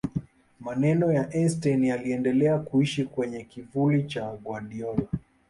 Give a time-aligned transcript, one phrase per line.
[0.59, 5.01] maneno ya einstein yaliendelea kuishi kwenye kivuli cha guardiola